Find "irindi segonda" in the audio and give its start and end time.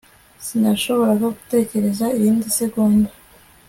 2.17-3.09